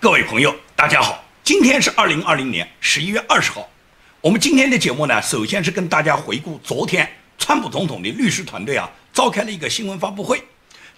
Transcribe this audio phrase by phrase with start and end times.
[0.00, 3.68] 各位朋友，大家好，今天是二零二零年十一月二十号。
[4.20, 10.40] 我们今天的节目呢，首先是跟大家回顾昨天川普总统的律师团队啊召开了一个新闻发布会。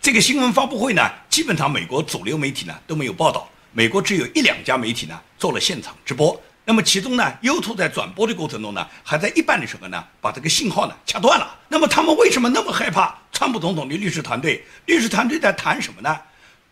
[0.02, 6.38] 这个新闻发布会呢，基本上美国主流媒体呢都没有报道，美国只有一两家媒体呢做了现场直播。
[6.66, 11.58] 那么其中呢，YouTube 在转播的过程中呢，还在一半的时候呢，把这个信号呢掐断了。
[11.68, 14.62] 那么他们为什么那么害怕川普总统的律师团队？
[14.84, 16.14] 律师团队在谈什么呢？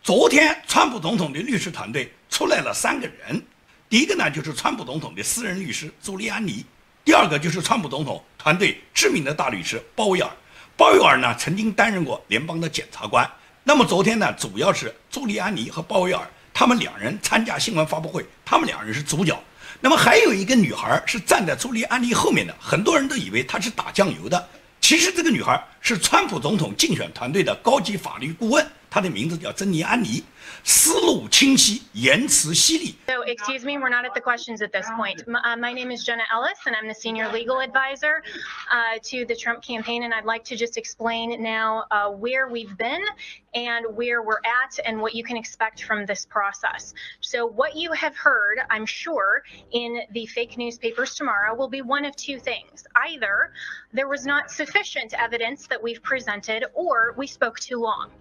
[0.02, 2.12] 昨天川普总统的律师团队。
[2.28, 3.42] 出来了三个人，
[3.88, 6.64] 第一个呢就是川普总统的私人律师朱利安尼，
[7.04, 10.30] 第二个就是川普总统团队知名的大律师鲍威尔。
[10.76, 13.28] 鲍威尔呢曾经担任过联邦的检察官。
[13.64, 19.38] 那么昨天呢，主要是朱利安尼和鲍威尔他们两人参加新闻发布会，他们两人是主角。
[19.80, 24.48] 那么还有一个女孩是站在朱利安尼后面的，很多人都以为她是打酱油的，
[24.80, 28.66] 其实这个女孩是川普总统竞选团队的高级法律顾问。
[28.89, 30.23] 她的名字叫珍妮安妮，
[30.63, 32.95] 思路清晰，言辞犀利。
[33.07, 35.27] So excuse me, we're not at the questions at this point.
[35.27, 38.21] My, uh, my name is Jenna Ellis, and I'm the senior legal advisor
[38.71, 40.03] uh, to the Trump campaign.
[40.03, 43.01] And I'd like to just explain now uh, where we've been
[43.55, 46.93] and where we're at, and what you can expect from this process.
[47.21, 52.05] So what you have heard, I'm sure, in the fake newspapers tomorrow will be one
[52.05, 53.51] of two things: either
[53.91, 58.11] there was not sufficient evidence that we've presented, or we spoke too long.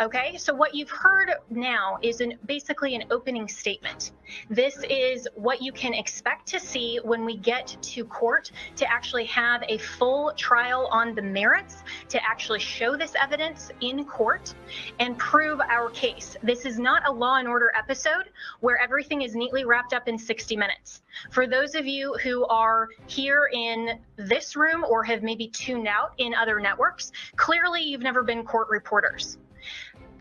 [0.00, 4.12] Okay, so what you've heard now is an, basically an opening statement.
[4.48, 9.26] This is what you can expect to see when we get to court to actually
[9.26, 14.54] have a full trial on the merits, to actually show this evidence in court
[15.00, 16.34] and prove our case.
[16.42, 20.16] This is not a law and order episode where everything is neatly wrapped up in
[20.16, 21.02] 60 minutes.
[21.30, 26.14] For those of you who are here in this room or have maybe tuned out
[26.16, 29.36] in other networks, clearly you've never been court reporters.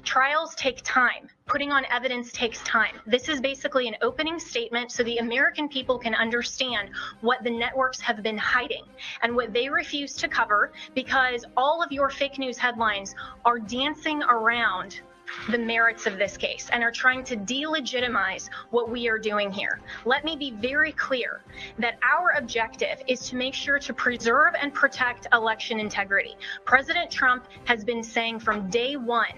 [0.03, 1.27] Trials take time.
[1.45, 2.99] Putting on evidence takes time.
[3.05, 6.89] This is basically an opening statement so the American people can understand
[7.21, 8.83] what the networks have been hiding
[9.23, 13.15] and what they refuse to cover because all of your fake news headlines
[13.45, 15.01] are dancing around
[15.49, 19.79] the merits of this case and are trying to delegitimize what we are doing here.
[20.05, 21.41] Let me be very clear
[21.77, 26.35] that our objective is to make sure to preserve and protect election integrity.
[26.65, 29.33] President Trump has been saying from day one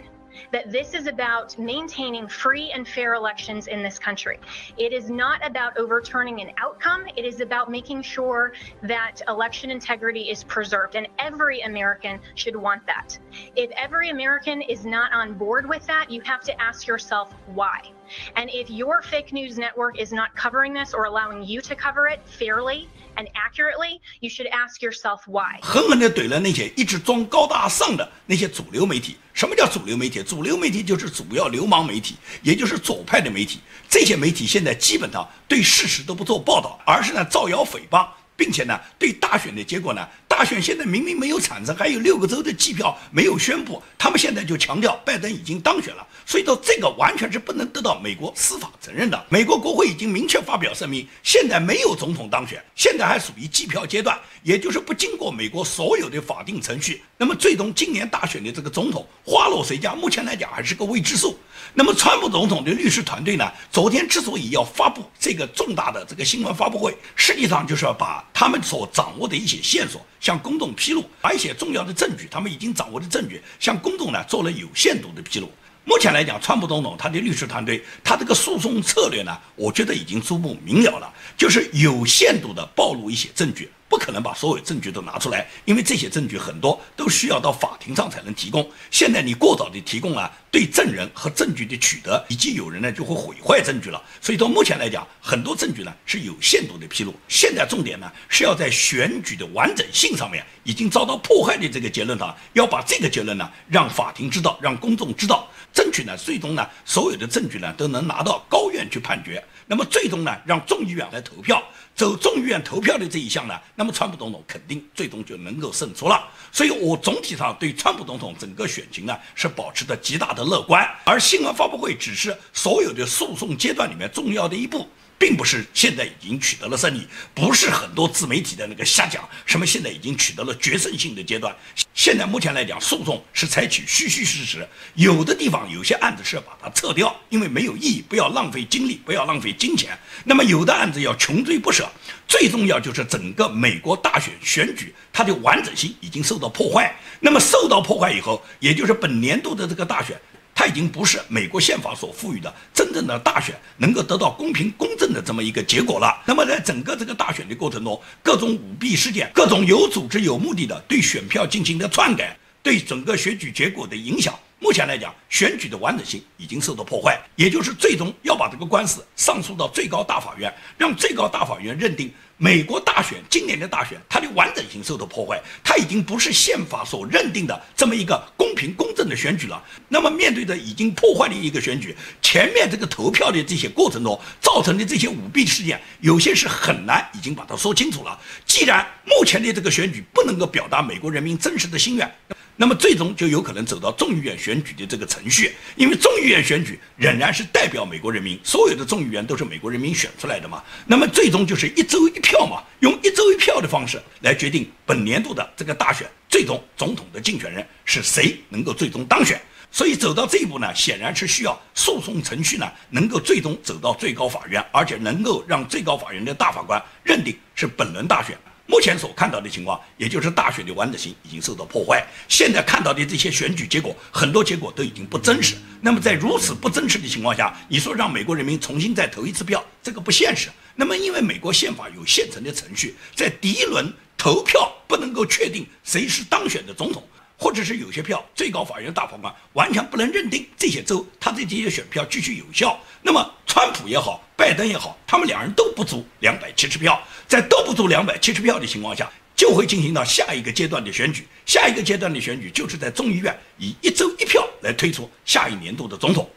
[0.52, 4.40] that this is about maintaining free and fair elections in this country.
[4.78, 7.04] It is not about overturning an outcome.
[7.16, 8.54] It is about making sure
[8.84, 13.18] that election integrity is preserved, and every American should want that.
[13.56, 17.92] If every American is not on board with that, you have to ask yourself why.
[18.36, 22.08] And if your fake news network is not covering this or allowing you to cover
[22.08, 22.90] it fairly
[23.22, 25.60] and accurately, you should ask yourself why.
[25.62, 29.18] 狠狠地怼了那些一直装高大上的那些主流媒体。
[29.34, 30.24] 什么叫主流媒体？
[30.24, 33.60] 主流媒体就是主要流氓媒体，也就是左派的媒体。
[33.88, 38.08] 这些媒体现在基本上对事实都不做报道，而是呢造谣诽谤。
[38.36, 49.26] 并且呢，对大选的结果呢，大选现在明明没有产生，还有六个州的计票没有宣布，他们现在就强调拜登已经当选了，所以说这个完全是不能得到美国司法承认的。
[49.30, 57.02] 美国国会已经明确发表声明，现在没有总统当选，现在还属于计票阶段，也就是不经过美国所有的法定程序。
[57.18, 61.38] 那么最终今年大选的这个总统花落谁家，目前来讲还是个未知数。
[61.74, 68.24] 那么川普总统的律师团队呢，昨天之所以要发布这个重大的这个新闻发布会，实际上就是要把。
[68.34, 75.48] 他们所掌握的一些线索向公众披露，把一些重要的证据，他们已经掌握的证据向公众呢做了有限度的披露。
[75.86, 83.70] 目前来讲，川普总统他的律师团队，他这个诉讼策略呢，我觉得已经初步明了了，就是有限度的暴露一些证据。
[83.92, 88.66] 不可能把所有证据都拿出来，因为这些证据很多都需要到法庭上才能提供。
[88.90, 94.02] 现在你过早的提供了，对证人和证据的取得，以及有人呢就会毁坏证据了。
[94.22, 97.14] 所以到目前来讲，很多证据呢是有限度的披露。
[97.28, 109.44] 现在重点呢是要在选举的完整性上面已经遭到迫害的这个结论上，要把这个结论呢让法庭知道，让公众知道，争取呢最终呢所有的证据呢都能拿到高院去判决。
[109.68, 111.64] 那么最终呢让众议院来投票。
[111.94, 116.28] 走众议院投票的这一项呢，那么川普总统肯定最终就能够胜出了。
[116.52, 120.90] 所以我总体上对川普总统整个选情呢是保持着极大的乐观。
[121.06, 124.88] 而新闻发布会只是所有的诉讼阶段里面重要的一步。
[125.22, 131.56] 并不是现在已经取得了胜利，不是很多自媒体的那个瞎讲什么现在已经取得了决胜性的阶段。
[131.94, 139.96] 现在目前来讲，诉讼是采取虚虚实实，有的地方有些案子是要把它撤掉，因为没有意义，不要浪费精力，不要浪费金钱。
[140.24, 141.88] 那么有的案子要穷追不舍。
[142.28, 146.96] 最重要就是整个美国大选选举它的完整性已经受到破坏。
[147.20, 150.20] 那么受到破坏以后，也就是本年度的这个大选。
[150.62, 156.22] 它已经不是美国宪法所赋予的真正的大选能够得到公平公正的这么一个结果了。
[156.24, 164.38] 那么在整个这个大选的过程中，各种舞弊事件，各种有组织有目的的对选票进行的篡改，对整个选举结果的影响。
[164.64, 179.60] 目前来讲，选举的完整性已经受到破坏，也就是最终要把这个官司上诉到最高大法院，让最高大法院认定美国大选今年的大选它的完整性受到破坏，它已经不是宪法所认定的这么一个公平公正的选举了。
[179.90, 188.18] 那么面对着已经破坏的一个选举，前面这个投票的这些过程中造成的这些舞弊事件，有些是很难已经把它说清楚了。
[188.46, 192.16] 既然目前的这个选举不能够表达美国人民真实的心愿。
[192.62, 200.62] 那么最终就有可能走到众议院选举的这个程序，因为众议院选举仍然是代表美国人民，所有的众议员都是美国人民选出来的嘛。
[200.86, 209.42] 那么最终就是一周一票嘛，用一周一票的方式来决定本年度的这个大选，最终总统的竞选人是谁能够最终当选。
[209.72, 218.38] 所以走到这一步呢，显然是需要诉讼程序呢能够最终走到最高法院，而且能够让最高法院的大法官认定是本轮大选。
[218.72, 222.08] 目前所看到的情况，也就是大选的完整性已经受到破坏。
[222.30, 225.56] 现在看到的这些选举结果，很多结果都已经不真实。
[225.82, 230.48] 那么在如此不真实的情况下，你说让美国人民重新再投一次票，这个不现实。
[230.74, 237.04] 那么因为美国宪法有现成的程序，在第一轮投票不能够确定谁是当选的总统，
[237.42, 242.80] 或者是有些票最高法院大法官完全不能认定这些州他的这些选票继续有效。
[243.02, 244.24] 那么川普也好。
[244.38, 251.28] 拜登也好，他们两人都不足两百七十票，在都不足两百七十票的情况下，就会进行到下一个阶段的选举。
[251.46, 256.28] 下一个阶段的选举就是在众议院以一周一票来推出下一年度的总统。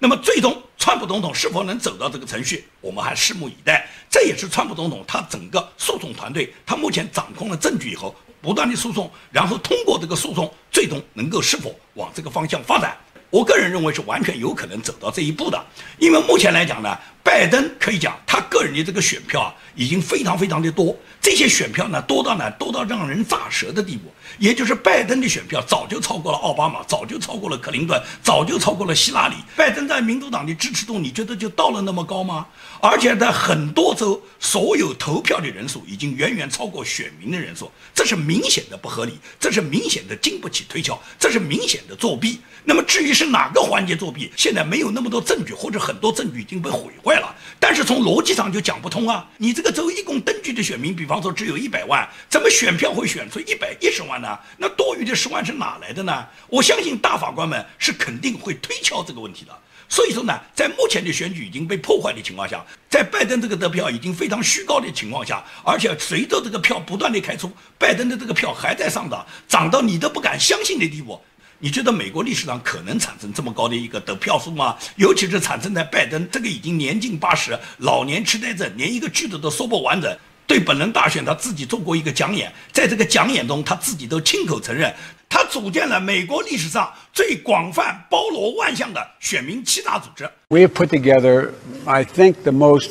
[0.00, 3.88] 那么，最终川普总统是否能走到这个程序，我们还拭目以待。
[4.10, 8.12] 这也是川普总统他整个诉讼团队，他目前掌控了证据以后，
[8.44, 12.94] 不断的诉讼，然后通过这个诉讼，最终能够是否往这个方向发展。
[13.30, 15.64] 我个人认为是完全有可能走到这一步的，
[15.98, 29.36] 因为目前来讲呢，拜登可以讲他个人的这个选票啊，已经非常非常的多，这些选票呢多到呢多到让人咋舌的地步，也就是拜登的选票早就超过了奥巴马，早就超过了克林顿，早就超过了希拉里。
[29.56, 32.46] 拜登在民主党的支持度，你觉得就到了那么高吗？
[32.82, 42.40] 而且在很多州，所有投票的人数已经远远超过选民的人数，这是明显的不合理，这是明显的经不起推敲，这是明显的作弊。
[42.66, 47.34] 那么至于是哪个环节作弊，现在没有那么多证据，或者很多证据已经被毁坏了。
[47.58, 49.26] 但是从逻辑上就讲不通啊！
[49.38, 54.38] 你这个州一共登记的选民，比方说只有一百万，怎么选票会选出一百一十万呢？
[54.58, 56.26] 那多余的十万是哪来的呢？
[56.48, 59.58] 我相信大法官们是肯定会推敲这个问题的。
[59.88, 71.18] 所以说呢，在目前的选举已经被破坏的情况下，在拜登这个得票已经非常虚高的情况下，而且随着这个票不断的开出，拜登的这个票还在上涨，涨到你都不敢相信的地步。
[71.64, 74.76] 你觉得美国历史上可能产生这么高的一个得票数吗？
[74.96, 80.14] 尤其是产生在拜登这个已经年近八十、老年痴呆症，连一个句子都说不完整。
[80.46, 84.94] 对本轮大选，他自己做过一个讲演，在这个讲演中，他自己都亲口承认，
[85.26, 90.28] 他组建了美国历史上最广泛、包罗万象的选民欺诈组织。
[90.48, 91.52] We have put together,
[91.86, 92.90] I think, the most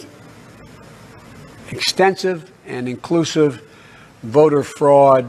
[1.71, 3.59] extensive and inclusive
[4.23, 5.25] voter fraud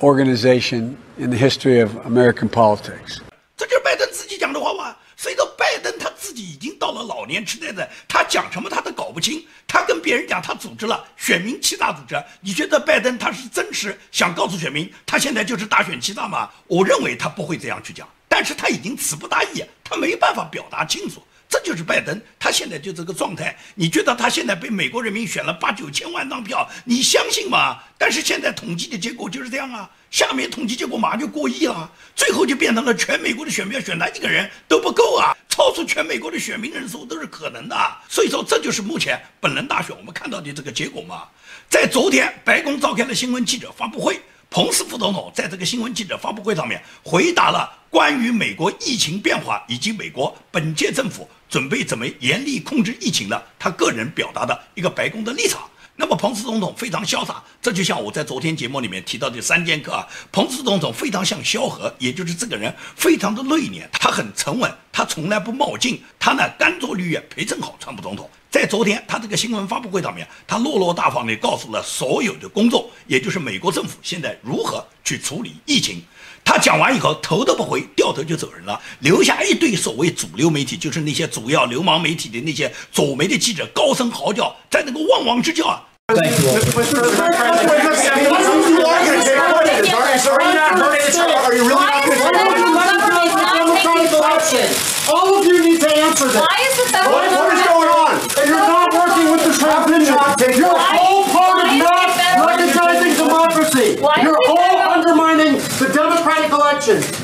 [0.00, 0.96] organization.
[1.20, 3.18] In the history of American politics。
[3.56, 4.96] 这就是拜登自己讲的话吗？
[5.16, 9.44] 随着拜登他自己已经到了老年痴呆症，他讲什么他都搞不清。
[9.66, 16.48] 他跟别人讲他组织了选民欺诈组织，你觉得拜登他是真实想告诉选民他现在就是大选欺诈吗？
[16.66, 21.22] 我认为他不会这样去讲，但是他已经词不达意，他没办法表达清楚。
[21.50, 23.56] 这就是拜登，他现在就这个状态。
[23.74, 27.76] 你觉得他现在被美国人民选了八九千万张票，你相信吗？
[27.98, 29.90] 但是现在统计的结果就是这样啊。
[30.12, 37.76] 下面统计结果马上就过亿了，最后就变成了全美国的选票选他一个人都不够啊，超出全美国的选民人数都是可能的。
[38.08, 41.24] 所以说，这就是目前本轮大选我们看到的这个结果嘛。
[41.68, 55.68] 在昨天，白宫召开了新闻记者发布会，彭斯副总统在这个新闻记者发布会上面回答了关于美国疫情变化以及美国本届政府准备怎么严厉控制疫情的他个人表达的一个白宫的立场。
[55.96, 60.08] 那么，彭斯总统非常潇洒，这就像我在昨天节目里面提到的三剑客啊。
[60.32, 68.30] 彭斯总统非常像萧何，也就是这个人非常的内敛，他很沉稳，他从来不冒进，他呢甘做绿叶，陪衬好川普总统。
[68.50, 76.02] 在昨天他这个新闻发布会上面，他落落大方地告诉了所有的公众，也就是美国政府现在如何去处理疫情。
[76.50, 85.80] 他讲完以后，头都不回，掉头就走人了，留下一堆所谓主流媒体，就是那些主要流氓媒体的那些左媒的记者，高声嚎叫，在那个汪汪之叫啊。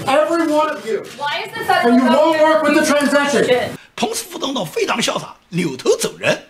[0.07, 1.03] Every one of you.
[1.17, 3.77] Why is the federal And you won't work with the government transition.
[3.95, 6.44] 彭斯副总统非常潇洒，扭头走人。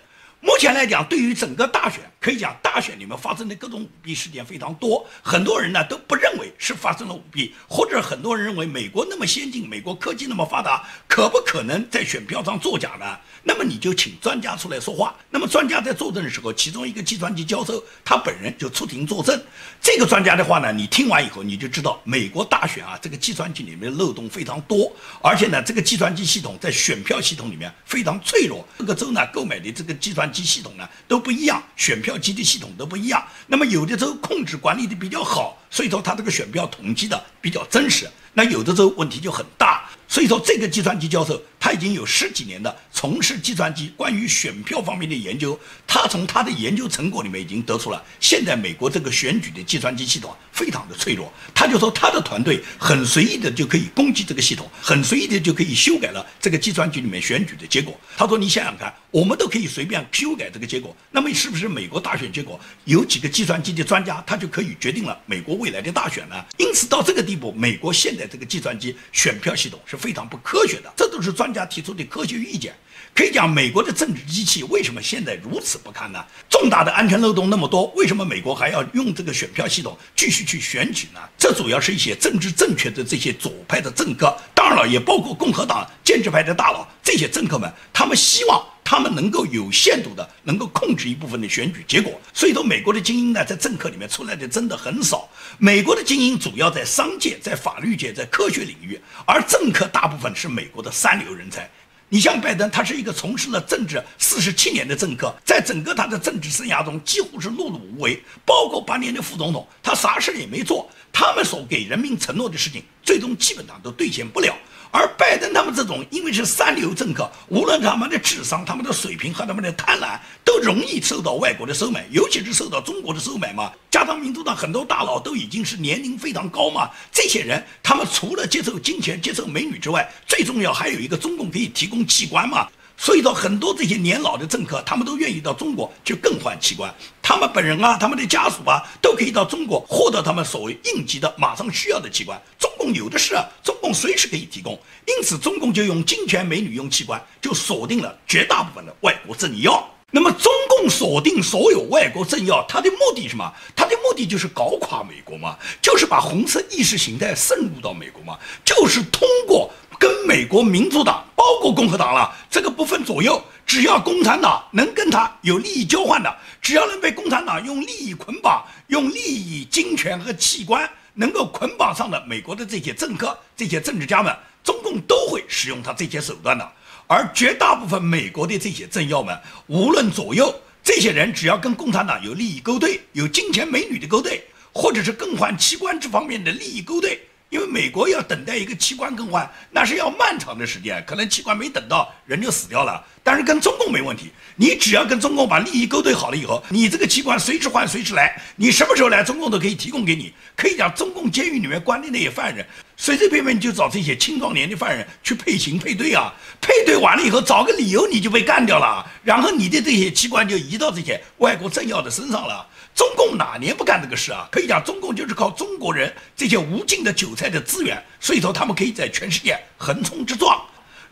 [0.57, 13.19] 目前来讲，对于整个大选，可以讲大选里面发生的各种舞弊事件非常多，很多人呢都不认为是发生了舞弊，或者很多人认为美国那么先进，美国科技那么发达，可不可能在选票上作假呢？
[13.43, 15.15] 那么你就请专家出来说话。
[15.29, 19.39] 那么专家在作证的时候，其中一个计算机教授他本人就出庭作证。
[19.83, 24.91] 这个专家的话呢，你听完以后你就知道，美国大选啊，这个计算机里面的漏洞非常多，
[25.23, 33.23] 而且呢，这个计算机系统在选票系统里面非常脆弱，各个州呢购买的这个计算机系统呢都不一样，选票机的系统都不一样。
[33.49, 38.09] 那么有的州控制管理的比较好，所以说它这个选票统计的比较真实。
[38.35, 51.33] 那有的州问题就很大，所以说这个计算机教授他已经有十几年的从事计算机关于选票方面的研究，他从他的研究成果里面已经得出了，现在美国这个选举的计算机系统非常的脆弱。
[51.55, 57.99] 他就说他的团队很随意的就可以攻击这个系统，很随意的就可以修改了这个计算机里面选举的结果。
[58.17, 66.45] 他说你想想看，我们都可以随便修改这个结果，那么是不是美国大选结果有几个计算机的专家他就可以决定了美国未来的大选呢？
[66.59, 72.75] 因此到这个地步，美国现在这个计算机选票系统是非常不科学的，这都是专专家提出的科学意见。
[73.15, 76.23] 可以讲，美国的政治机器为什么现在如此不堪呢？
[76.51, 81.21] 重大的安全漏洞那么多，为什么美国还要用这个选票系统继续去选举呢？
[81.39, 92.21] 这主要是一些政治正确的这些左派的政客，当然了，也包括共和党建制派的大佬，这些政客们，他们希望他们能够有限度的能够控制一部分的选举结果。
[92.33, 95.29] 所以说，美国的精英呢，在政客里面出来的真的很少。
[95.59, 101.69] 美国的精英主要在商界、在法律界、在科学领域，而政客大部分是美国的三流人才。
[102.09, 110.89] 你像拜登，他是一个从事了政治四十七年的政客，在整个他的政治生涯中几乎是碌碌无为，包括八年的副总统，他啥事也没做。
[111.13, 114.55] 他们所给人民承诺的事情，最终基本上都兑现不了。
[114.97, 123.71] 而拜登他们这种，因为是三流政客，无论他们的智商、他们的水平和他们的贪婪，都容易受到外国的收买，尤其是受到中国的收买嘛。
[123.91, 132.67] 加上民主党很多大佬都已经是年龄非常高嘛，这些人他们除了接受金钱、接受美女之外，最重要还有一个中共可以提供器官嘛。
[132.99, 136.93] 所以说，很多这些年老的政客，他们都愿意到中国去更换器官。
[137.23, 142.41] 他们本人啊，他们的家属啊，都可以到中国获得他们所谓应急的、马上需要的器官。
[142.59, 144.73] 中共有的是啊，中共随时可以提供。
[145.07, 149.87] 因此，中共就用金钱、美女、用器官，就锁定了绝大部分的外国政要。
[150.11, 153.53] 那么，中共锁定所有外国政要，他的目的是什么？
[153.75, 159.71] 他的目的就是搞垮美国嘛，就是把红色意识形态渗入到美国嘛，就是通过。
[159.99, 174.35] 跟美国民主党，包括共和党了，这个不分左右，只要共产党能跟他有利益交换的，只要能被共产党用利益捆绑，用利益、金钱和器官能够捆绑上的美国的这些政客、这些政治家们，
[174.65, 176.67] 中共都会使用他这些手段的。
[177.07, 187.21] 而绝大部分美国的这些政要们，无论左右，这些人只要跟共产党有利益勾兑，有金钱、美女的勾兑，或者是更换器官这方面的利益勾兑。
[187.49, 193.05] 因为美国要等待一个器官更换，那是要漫长的时间，可能器官没等到，人就死掉了。
[193.23, 200.33] 但是跟中共没问题，你只要跟中共把利益勾兑好了以后，你这个器官随时换随时来，你什么时候来，中共都可以提供给你。
[200.57, 212.67] 可以讲，中共监狱里面关的那些犯人，随随便便就找这些青壮年的犯人去配型配对啊，配对完了以后，找个理由你就被干掉了，然后你的这些器官就移到这些外国政要的身上了。
[212.97, 214.49] 中共哪年不干这个事啊？
[214.51, 220.59] 可以讲，中共就是靠中国人这些无尽的韭菜的资源，所以说他们可以在全世界横冲直撞。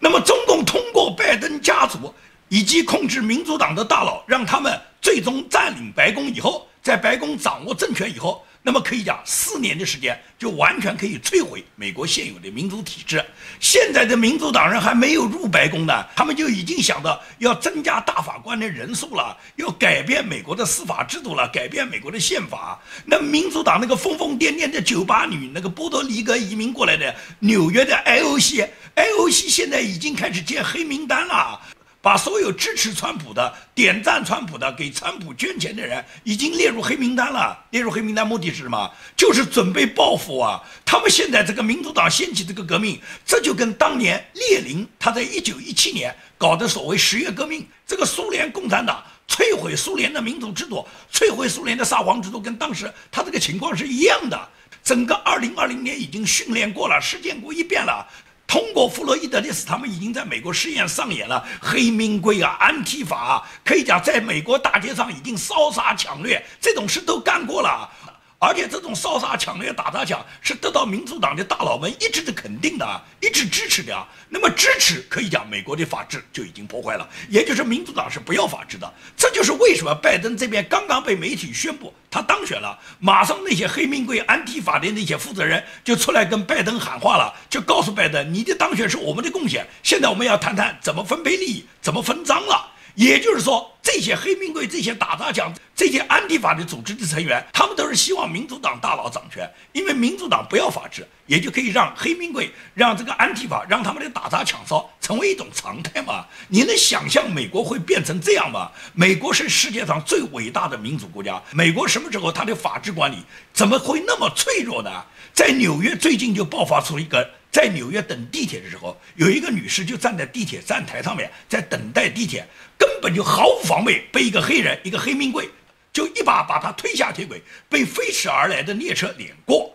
[0.00, 2.12] 那么，中共通过拜登家族
[2.48, 13.22] 以及控制民主党的大佬，让他们最终占领白宫以后，在白宫掌握政权以后，那么可以讲，四年的时间就完全可以摧毁美国现有的民主体制。
[13.60, 22.80] 现在的民主党人还没有入白宫呢，他们就已经想到要增加大法官的人数了，要改变美国的司法制度了，改变美国的宪法。
[23.04, 31.60] 那民主党那个疯疯癫癫的酒吧女，那个波多黎各移民过来的纽约的 IOC，IOC 现在已经开始建黑名单了。
[32.04, 37.58] 把所有支持川普的、点赞川普的、给川普捐钱的人，已经列入黑名单了。
[37.70, 38.92] 列入黑名单目的是什么？
[39.16, 40.62] 就是准备报复啊！
[40.84, 54.48] 他们现在这个民主党掀起这个革命，这就跟当年列宁他在一九一七年搞的所谓十月革命，这个苏联共产党摧毁苏联的民主制度，摧毁苏联的沙皇制度，跟当时他这个情况是一样的。
[54.82, 58.06] 整个二零二零年已经训练过了，实践过一遍了。
[58.54, 67.90] 通过弗洛伊德的死，他们已经在美国试验上演了黑名贵啊、安提法啊，可以讲在美国大街上已经烧杀抢掠这种事都干过了。
[68.38, 74.06] 而且这种烧杀抢掠、打砸抢是得到民主党的大佬们一致的肯定的，啊一致支持的啊。
[74.28, 78.92] 那么支持可以讲，美国的法治就已经破坏了，也就是民主党是不要法治的。
[79.16, 92.72] 这就是为什么拜登这边刚刚被媒体宣布他当选了，马上那些黑名贵、安提法的那些负责人就出来跟拜登喊话了，就告诉拜登，你的当选是我们的贡献，现在我们要谈谈怎么分配利益、怎么分赃了。
[92.94, 106.24] 也就是说，这些黑名贵、这些打砸抢、这些安迪法的组织的成员，他们都是希望民主党大佬掌权，因为民主党不要法治，也就可以让黑名贵、让这个安提法、让他们的打砸抢烧成为一种常态嘛？
[106.48, 108.70] 你能想象美国会变成这样吗？
[108.92, 113.16] 美国是世界上最伟大的民主国家，美国什么时候它的法治管理
[113.52, 115.04] 怎么会那么脆弱呢？
[115.32, 117.28] 在纽约最近就爆发出一个。
[117.54, 122.44] 在纽约等地铁的时候，有一个女士就站在地铁站台上面，在等待地铁，
[122.76, 125.48] 根本就毫无防备，被一个黑人，一个黑名贵，
[125.92, 129.72] 就一把把她推下铁轨，被飞驰而来的列车碾过。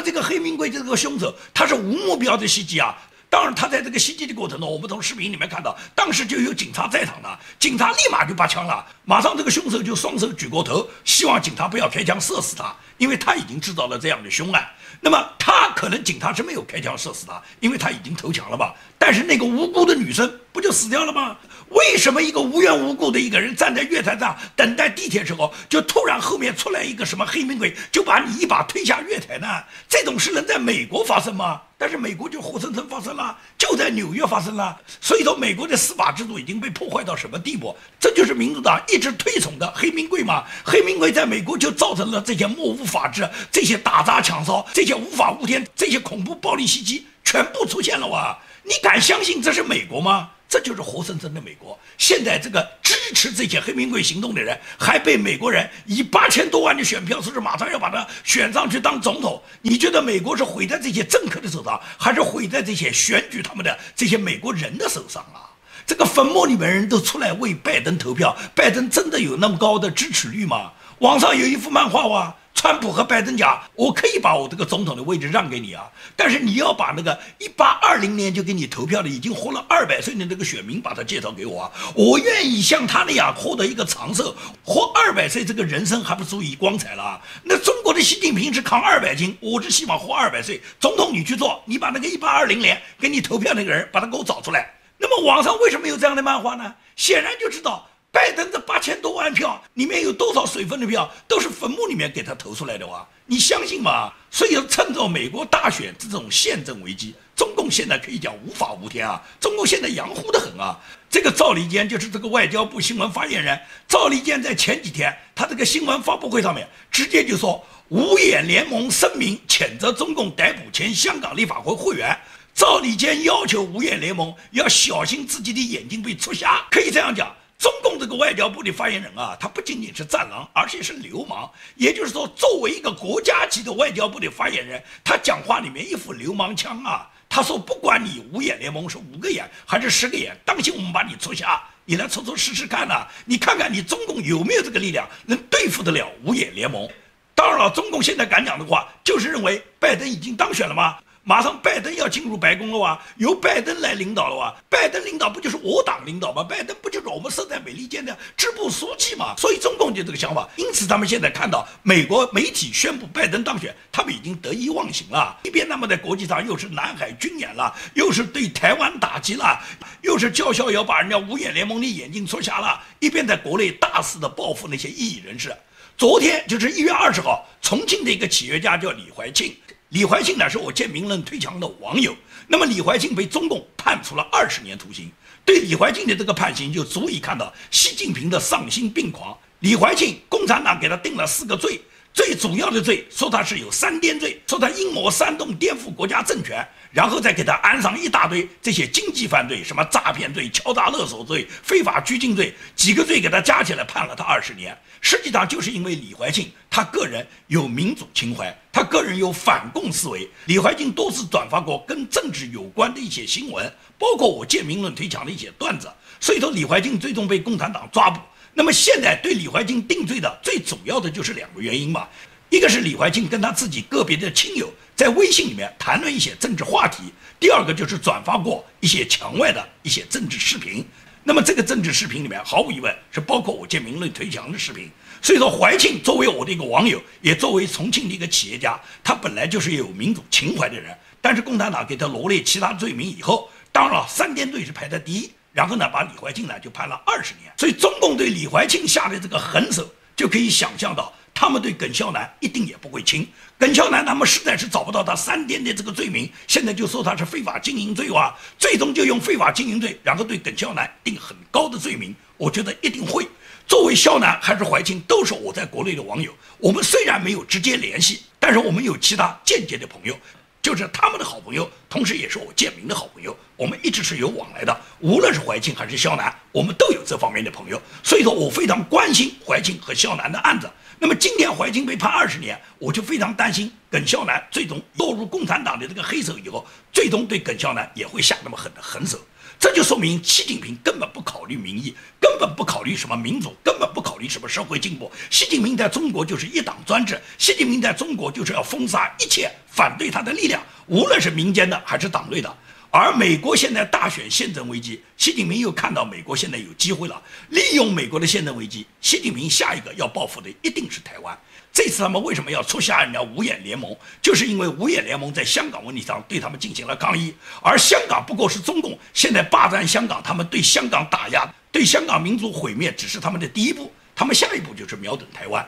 [0.00, 2.96] 这个黑名贵这个凶手，他是无目标的袭击啊！
[3.28, 14.68] 当然，他在这个袭击的过程中，我们从视频里面看到，当时就有警察在场的，警察立马就拔枪了，马上这个凶手就双手举过头，希望警察不要开枪射死他，因为他已经制造了这样的凶案。
[15.00, 18.74] 那么他可能警察是没有开枪射死他，因为他已经投降了吧？
[18.98, 21.36] 但是那个无辜的女生不就死掉了吗？
[21.70, 29.46] 为什么一个无缘无故的一个人站在月台上等待地铁时候，就突然后面出来一个什么黑名鬼，就把你一把推下月台呢？
[29.88, 31.62] 这种事能在美国发生吗？
[31.78, 34.76] 但是美国就活生生发生了，就在纽约发生了。
[35.00, 37.74] 所以说，美国的司法制度已经被破坏到什么地步？
[37.98, 40.44] 这就是民主党一直推崇的黑名贵嘛？
[40.64, 48.36] 黑名贵在美国就造成了这些漠无法治、这些打砸抢烧、这些无法无天、这些恐怖暴力袭击，全部出现了哇！
[48.64, 50.30] 你敢相信这是美国吗？
[50.50, 51.78] 这就是活生生的美国。
[51.96, 59.40] 现在这个支持这些黑名贵行动的人，还被美国人以八千多万的选票，说是马上要把他选上去当总统。
[59.62, 65.54] 你觉得美国是毁在这些政客的手上，还是毁在这些选举他们的这些美国人的手上啊？
[65.86, 70.72] 这个坟墓里面人都出来为拜登投票，拜登真的有那么高的支持率吗？
[70.98, 72.34] 网上有一幅漫画哇。
[72.60, 87.18] 川普和拜登讲，我可以把我这个总统的位置让给你啊，但是你要把那个一八二零年就给你投票的已经活了二百岁的那个选民把他介绍给我啊，我愿意像他那样获得一个长寿，活二百岁这个人生还不足以光彩了。
[87.44, 90.60] 那中国的习近平是扛二百斤，我只希望活二百岁。
[90.78, 94.70] 总统你去做，你把那个一八二零年给你投票那个人把他给我找出来。
[94.98, 96.74] 那么网上为什么有这样的漫画呢？
[96.94, 97.88] 显然就知道。
[98.12, 103.06] 拜登这八千多万票里面有多少水分的票都是坟墓里面给他投出来的哇？
[103.26, 104.12] 你相信吗？
[104.30, 109.22] 所以趁着美国大选这种宪政危机，中共现在可以讲无法无天啊！
[109.38, 110.76] 中共现在洋乎的很啊！
[111.08, 122.16] 这个赵立坚就是这个外交部新闻发言人，赵立坚在前几天他这个新闻发布会上面直接就说，五眼联盟声明谴责中共逮捕前香港立法会会员。
[122.52, 127.32] 赵立坚要求五眼联盟要小心自己的眼睛被戳瞎，可以这样讲。
[127.60, 131.48] 中共这个外交部的发言人啊，他不仅仅是战狼，而且是流氓。
[131.76, 137.06] 也就是说，作为一个国家级的外交部的发言人，他讲话里面一副流氓腔啊。
[137.28, 141.62] 他说：“不管你五眼联盟是五个眼还是十个眼，当心我们把你戳瞎。
[141.84, 146.88] 你来戳戳试试看呐，你看看你中共有没有这个力量能对付得了五眼联盟。
[147.34, 156.42] 当然了，中共现在敢讲的话，就是认为拜登已经当选了吗？”马上拜登要进入白宫了哇，由拜登来领导了哇，拜登领导不就是我党领导吗？
[156.42, 159.34] 拜登不就是我们设在美利坚的支部书记吗？
[159.36, 165.38] 所以中共就这个想法，因此他们现在看到美国媒体宣布拜登当选，他们已经得意忘形了。
[165.44, 169.60] 一边那么在国际上又是南海军演了，又是对台湾打击了，
[170.02, 175.54] 又是叫嚣要把人家五眼联盟的眼睛戳瞎了，一边在国内大肆的报复那些异议人士。
[175.98, 179.54] 昨天就是一月二十号，重庆的一个企业家叫李怀庆。
[179.90, 182.14] 李怀庆呢是我见名论推墙的网友，
[182.46, 185.10] 那么李怀庆被中共判处了二十年徒刑，
[185.44, 189.36] 对李怀庆的这个判刑就足以看到习近平的丧心病狂。
[189.58, 204.76] 李怀庆，共产党给他定了四个罪，最主要的罪说他是有煽颠罪，说他阴谋煽动颠覆国家政权，然后再给他安上一大堆这些经济犯罪，什么诈骗罪、敲诈勒索罪、非法拘禁罪，几个罪给他加起来判了他二十年。
[205.00, 210.28] 实际上就是因为李怀庆他个人有民主情怀，他个人有反共思维。
[210.46, 218.20] 李怀庆多次转发过跟政治有关的一些新闻，包括我借名论推墙的一些段子，所以说李怀庆最终被共产党抓捕。
[218.54, 222.08] 那么现在对李怀庆定罪的最主要的就是两个原因嘛，
[222.50, 227.04] 一个是李怀庆跟他自己个别的亲友在微信里面谈论一些政治话题，
[227.38, 230.84] 第二个就是转发过一些墙外的一些政治视频。
[231.22, 234.90] 那么这个政治视频里面毫无疑问是包括我借名论推墙的视频。
[235.22, 240.96] 所以说怀庆作为我的一个网友，也作为重庆的一个企业家，他本来就是有民主情怀的人。
[241.20, 245.30] 但是共产党给他罗列其他罪名以后，当然了，三颠罪是排在第一。
[245.52, 247.52] 然后呢，把李怀庆呢就判了二十年。
[247.56, 253.26] 所以中共对李怀庆下的这个狠手，就可以想象到，他们对耿孝南一定也不会轻。
[253.58, 262.14] 耿孝南他们实在是找不到他三天的这个罪名，现在就说他是非法经营罪哇，最终就用非法经营罪，然后对耿孝南定很高的罪名。
[262.36, 263.26] 我觉得一定会。
[263.66, 266.34] 作为孝南还是怀庆，都是我在国内的网友。
[266.58, 270.18] 我们虽然没有直接联系，但是我们有其他间接的朋友。
[270.62, 274.80] 就是他们的好朋友，同时也是我建明的好朋友，我们一直是有往来的。
[275.00, 280.70] 无论是怀庆还是肖南，我们都有这方面的朋友，所以说我非常关心怀庆和肖南的案子。
[280.98, 289.18] 那么今天怀庆被判二十年，我就非常担心耿孝南最终落入共产党的这个黑手以后，最终对耿孝南也会下那么狠的狠手。
[289.60, 295.12] 这就说明习近平根本不考虑民意，根本不考虑什么民主，根本不考虑什么社会进步。
[295.28, 302.56] 习近平在中国就是一党专制，习近平在中国就是要封杀一切反对他的力量，无论是民间的还是党内的。
[302.92, 311.38] 而美国现在大选宪政危机，习近平又看到美国现在有机会了，利用美国的宪政危机，习近平下一个要报复的一定是台湾。
[311.72, 313.96] 这次他们为什么要出下人家五眼联盟？
[314.20, 325.64] 就是因为五眼联盟在香港问题上对他们进行了抗议，而香港不过是中共现在霸占香港，他们对香港打压，对香港民族毁灭只是他们的第一步，他们下一步就是瞄准台湾。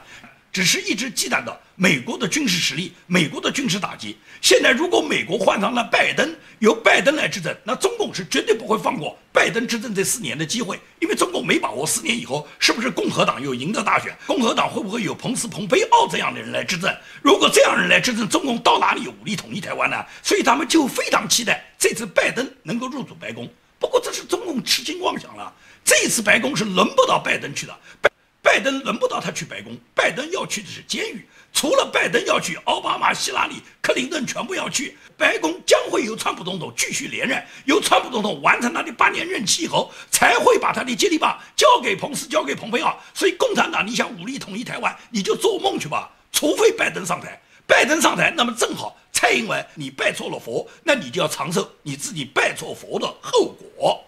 [0.53, 4.19] 只是一直忌惮的美国的军事实力，美国的军事打击。
[4.43, 16.95] 现在如果美国换上了拜登，由拜登来执政，那中共是绝对不会放过拜登执政这四年的机会，因为中共没把握四年以后是不是共和党又赢得大选，共和党会不会有彭斯、蓬佩奥这样的人来执政？
[17.23, 20.05] 如果这样人来执政，中共到哪里有武力统一台湾呢？
[20.23, 23.49] 所以他们就非常期待这次拜登能够入主白宫。
[23.79, 25.51] 不过这是中共痴心妄想了，
[25.83, 27.75] 这一次白宫是轮不到拜登去的。
[28.03, 28.11] 拜
[28.53, 31.27] 拜登轮不到他去白宫，拜登要去的是监狱。
[31.55, 34.95] 除了拜登要去，奥巴马、希拉里、克林顿全部要去。
[35.17, 42.95] 白宫将会由川普总统继续连任，由川普总统完成他的八年任期以后，才会把他的接力棒交给彭斯、交给蓬佩奥。
[43.15, 46.11] 所以，共产党你想武力统一台湾，你就做梦去吧！
[46.31, 54.05] 除非拜登上台，拜登上台，那么正好蔡英文你拜错了佛，那你就要承受你自己拜错佛的后果。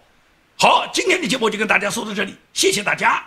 [0.55, 3.25] 好，今天的节目就跟大家说到这里，谢谢大家。